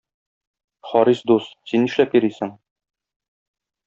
Харис 0.91 1.19
дус, 1.31 1.45
син 1.71 1.85
нишләп 1.87 2.15
йөрисен? 2.19 2.55